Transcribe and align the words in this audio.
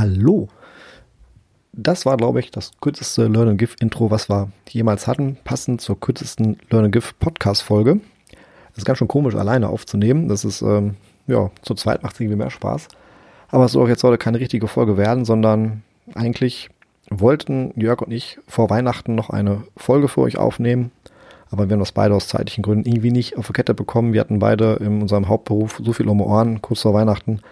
Hallo. 0.00 0.48
Das 1.74 2.06
war, 2.06 2.16
glaube 2.16 2.40
ich, 2.40 2.50
das 2.50 2.70
kürzeste 2.80 3.26
Learn 3.26 3.58
Give 3.58 3.76
Intro, 3.80 4.10
was 4.10 4.30
wir 4.30 4.50
jemals 4.70 5.06
hatten, 5.06 5.36
passend 5.44 5.82
zur 5.82 6.00
kürzesten 6.00 6.56
Learn 6.70 6.90
Give 6.90 7.12
Podcast 7.20 7.62
Folge. 7.62 8.00
Das 8.70 8.78
ist 8.78 8.86
ganz 8.86 8.96
schön 8.96 9.08
komisch, 9.08 9.34
alleine 9.34 9.68
aufzunehmen. 9.68 10.26
Das 10.26 10.46
ist, 10.46 10.62
ähm, 10.62 10.96
ja, 11.26 11.50
zu 11.60 11.74
zweit 11.74 12.02
macht 12.02 12.14
es 12.14 12.20
irgendwie 12.20 12.38
mehr 12.38 12.48
Spaß. 12.48 12.88
Aber 13.50 13.66
es 13.66 13.72
soll 13.72 13.90
jetzt 13.90 14.02
heute 14.02 14.16
keine 14.16 14.40
richtige 14.40 14.68
Folge 14.68 14.96
werden, 14.96 15.26
sondern 15.26 15.82
eigentlich 16.14 16.70
wollten 17.10 17.78
Jörg 17.78 18.00
und 18.00 18.10
ich 18.10 18.38
vor 18.48 18.70
Weihnachten 18.70 19.14
noch 19.14 19.28
eine 19.28 19.64
Folge 19.76 20.08
für 20.08 20.22
euch 20.22 20.38
aufnehmen. 20.38 20.92
Aber 21.50 21.68
wir 21.68 21.74
haben 21.74 21.80
das 21.80 21.92
beide 21.92 22.14
aus 22.14 22.26
zeitlichen 22.26 22.62
Gründen 22.62 22.88
irgendwie 22.88 23.12
nicht 23.12 23.36
auf 23.36 23.48
die 23.48 23.52
Kette 23.52 23.74
bekommen. 23.74 24.14
Wir 24.14 24.22
hatten 24.22 24.38
beide 24.38 24.76
in 24.76 25.02
unserem 25.02 25.28
Hauptberuf 25.28 25.78
so 25.84 25.92
viel 25.92 26.08
um 26.08 26.22
Ohren 26.22 26.62
kurz 26.62 26.80
vor 26.80 26.94
Weihnachten, 26.94 27.42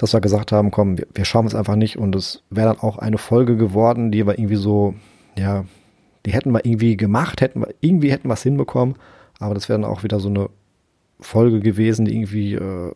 dass 0.00 0.14
wir 0.14 0.22
gesagt 0.22 0.50
haben, 0.50 0.70
komm, 0.70 0.96
wir, 0.96 1.06
wir 1.12 1.26
schauen 1.26 1.46
es 1.46 1.54
einfach 1.54 1.76
nicht. 1.76 1.98
Und 1.98 2.16
es 2.16 2.42
wäre 2.48 2.68
dann 2.68 2.80
auch 2.80 2.96
eine 2.96 3.18
Folge 3.18 3.58
geworden, 3.58 4.10
die 4.10 4.26
wir 4.26 4.38
irgendwie 4.38 4.56
so, 4.56 4.94
ja, 5.36 5.66
die 6.24 6.32
hätten 6.32 6.52
wir 6.52 6.64
irgendwie 6.64 6.96
gemacht, 6.96 7.42
hätten 7.42 7.60
wir, 7.60 7.74
irgendwie 7.80 8.10
hätten 8.10 8.28
wir 8.28 8.32
es 8.32 8.42
hinbekommen. 8.42 8.94
Aber 9.40 9.52
das 9.52 9.68
wäre 9.68 9.78
dann 9.78 9.90
auch 9.90 10.02
wieder 10.02 10.18
so 10.18 10.30
eine 10.30 10.48
Folge 11.20 11.60
gewesen, 11.60 12.06
die 12.06 12.16
irgendwie, 12.16 12.54
äh, 12.54 12.92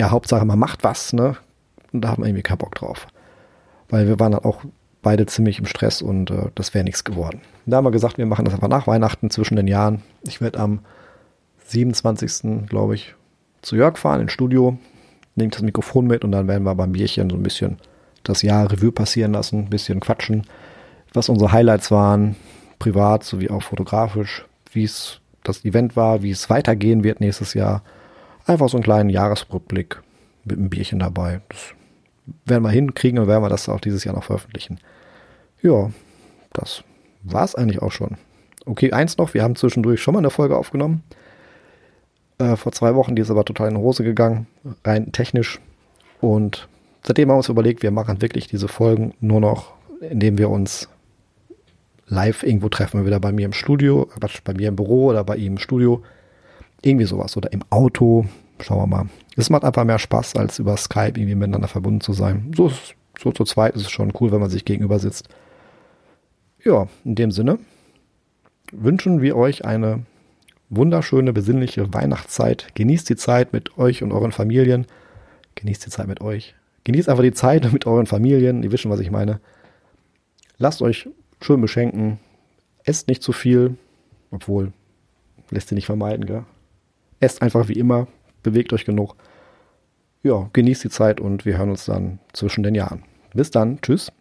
ja, 0.00 0.10
Hauptsache 0.10 0.46
man 0.46 0.58
macht 0.58 0.84
was, 0.84 1.12
ne? 1.12 1.36
Und 1.92 2.00
da 2.00 2.08
haben 2.08 2.22
wir 2.22 2.28
irgendwie 2.28 2.42
keinen 2.42 2.58
Bock 2.58 2.74
drauf. 2.74 3.06
Weil 3.90 4.08
wir 4.08 4.18
waren 4.18 4.32
dann 4.32 4.44
auch 4.44 4.64
beide 5.02 5.26
ziemlich 5.26 5.58
im 5.58 5.66
Stress 5.66 6.00
und 6.00 6.30
äh, 6.30 6.46
das 6.54 6.72
wäre 6.72 6.84
nichts 6.84 7.04
geworden. 7.04 7.42
Da 7.66 7.76
haben 7.76 7.84
wir 7.84 7.90
gesagt, 7.90 8.16
wir 8.16 8.24
machen 8.24 8.46
das 8.46 8.54
einfach 8.54 8.68
nach 8.68 8.86
Weihnachten 8.86 9.28
zwischen 9.28 9.56
den 9.56 9.68
Jahren. 9.68 10.00
Ich 10.22 10.40
werde 10.40 10.60
am 10.60 10.78
27. 11.66 12.68
glaube 12.68 12.94
ich 12.94 13.14
zu 13.60 13.76
Jörg 13.76 13.98
fahren 13.98 14.22
ins 14.22 14.32
Studio, 14.32 14.78
nehme 15.34 15.50
das 15.50 15.62
Mikrofon 15.62 16.06
mit 16.06 16.24
und 16.24 16.32
dann 16.32 16.48
werden 16.48 16.64
wir 16.64 16.74
beim 16.74 16.92
Bierchen 16.92 17.30
so 17.30 17.36
ein 17.36 17.42
bisschen 17.42 17.78
das 18.22 18.42
Jahr 18.42 18.70
Revue 18.70 18.92
passieren 18.92 19.32
lassen, 19.32 19.64
ein 19.64 19.70
bisschen 19.70 20.00
quatschen, 20.00 20.46
was 21.12 21.28
unsere 21.28 21.52
Highlights 21.52 21.90
waren, 21.90 22.36
privat 22.78 23.24
sowie 23.24 23.50
auch 23.50 23.62
fotografisch, 23.62 24.44
wie 24.72 24.84
es 24.84 25.20
das 25.42 25.64
Event 25.64 25.94
war, 25.96 26.22
wie 26.22 26.30
es 26.30 26.50
weitergehen 26.50 27.04
wird 27.04 27.20
nächstes 27.20 27.54
Jahr. 27.54 27.82
Einfach 28.46 28.68
so 28.68 28.76
einen 28.76 28.84
kleinen 28.84 29.10
Jahresrückblick 29.10 30.02
mit 30.44 30.58
einem 30.58 30.70
Bierchen 30.70 30.98
dabei. 30.98 31.40
Das 31.48 31.74
werden 32.46 32.62
wir 32.62 32.70
hinkriegen 32.70 33.18
und 33.18 33.28
werden 33.28 33.42
wir 33.42 33.50
das 33.50 33.68
auch 33.68 33.80
dieses 33.80 34.04
Jahr 34.04 34.14
noch 34.14 34.24
veröffentlichen. 34.24 34.78
Ja, 35.62 35.90
das 36.52 36.82
war 37.22 37.44
es 37.44 37.54
eigentlich 37.54 37.82
auch 37.82 37.92
schon. 37.92 38.16
Okay, 38.66 38.92
eins 38.92 39.18
noch, 39.18 39.34
wir 39.34 39.42
haben 39.42 39.56
zwischendurch 39.56 40.02
schon 40.02 40.14
mal 40.14 40.20
eine 40.20 40.30
Folge 40.30 40.56
aufgenommen. 40.56 41.02
Äh, 42.38 42.56
vor 42.56 42.72
zwei 42.72 42.94
Wochen, 42.94 43.14
die 43.14 43.22
ist 43.22 43.30
aber 43.30 43.44
total 43.44 43.68
in 43.68 43.74
die 43.74 43.80
Hose 43.80 44.02
gegangen, 44.04 44.46
rein 44.84 45.12
technisch. 45.12 45.60
Und 46.20 46.68
seitdem 47.04 47.28
haben 47.28 47.34
wir 47.34 47.38
uns 47.38 47.48
überlegt, 47.48 47.82
wir 47.82 47.90
machen 47.90 48.20
wirklich 48.20 48.48
diese 48.48 48.68
Folgen 48.68 49.14
nur 49.20 49.40
noch, 49.40 49.72
indem 50.00 50.38
wir 50.38 50.50
uns 50.50 50.88
live 52.06 52.42
irgendwo 52.42 52.68
treffen, 52.68 53.06
wieder 53.06 53.20
bei 53.20 53.32
mir 53.32 53.46
im 53.46 53.52
Studio, 53.52 54.08
bei 54.44 54.54
mir 54.54 54.68
im 54.68 54.76
Büro 54.76 55.06
oder 55.06 55.24
bei 55.24 55.36
ihm 55.36 55.54
im 55.54 55.58
Studio. 55.58 56.02
Irgendwie 56.82 57.06
sowas. 57.06 57.36
Oder 57.36 57.52
im 57.52 57.62
Auto. 57.70 58.26
Schauen 58.60 58.78
wir 58.78 58.86
mal. 58.86 59.06
Es 59.36 59.50
macht 59.50 59.64
einfach 59.64 59.84
mehr 59.84 59.98
Spaß, 59.98 60.36
als 60.36 60.58
über 60.58 60.76
Skype 60.76 61.18
irgendwie 61.18 61.34
miteinander 61.34 61.68
verbunden 61.68 62.00
zu 62.00 62.12
sein. 62.12 62.52
So, 62.56 62.70
so 63.18 63.32
zu 63.32 63.44
zweit 63.44 63.74
ist 63.74 63.82
es 63.82 63.90
schon 63.90 64.12
cool, 64.20 64.32
wenn 64.32 64.40
man 64.40 64.50
sich 64.50 64.64
gegenüber 64.64 64.98
sitzt. 64.98 65.28
Ja, 66.62 66.86
in 67.04 67.14
dem 67.14 67.30
Sinne 67.30 67.58
wünschen 68.72 69.22
wir 69.22 69.36
euch 69.36 69.64
eine 69.64 70.04
wunderschöne, 70.76 71.32
besinnliche 71.32 71.92
Weihnachtszeit. 71.92 72.68
Genießt 72.74 73.08
die 73.08 73.16
Zeit 73.16 73.52
mit 73.52 73.78
euch 73.78 74.02
und 74.02 74.12
euren 74.12 74.32
Familien. 74.32 74.86
Genießt 75.54 75.86
die 75.86 75.90
Zeit 75.90 76.06
mit 76.06 76.20
euch. 76.20 76.54
Genießt 76.84 77.08
einfach 77.08 77.22
die 77.22 77.32
Zeit 77.32 77.72
mit 77.72 77.86
euren 77.86 78.06
Familien. 78.06 78.62
Ihr 78.62 78.72
wisst 78.72 78.82
schon, 78.82 78.92
was 78.92 79.00
ich 79.00 79.10
meine. 79.10 79.40
Lasst 80.58 80.82
euch 80.82 81.08
schön 81.40 81.60
beschenken. 81.60 82.18
Esst 82.84 83.08
nicht 83.08 83.22
zu 83.22 83.32
viel. 83.32 83.76
Obwohl, 84.30 84.72
lässt 85.50 85.68
sich 85.68 85.76
nicht 85.76 85.86
vermeiden, 85.86 86.26
gell? 86.26 86.44
Esst 87.20 87.42
einfach 87.42 87.68
wie 87.68 87.74
immer. 87.74 88.08
Bewegt 88.42 88.72
euch 88.72 88.84
genug. 88.84 89.16
Ja, 90.22 90.48
genießt 90.52 90.84
die 90.84 90.90
Zeit 90.90 91.20
und 91.20 91.44
wir 91.44 91.58
hören 91.58 91.70
uns 91.70 91.84
dann 91.84 92.18
zwischen 92.32 92.62
den 92.62 92.74
Jahren. 92.74 93.02
Bis 93.34 93.50
dann. 93.50 93.80
Tschüss. 93.80 94.12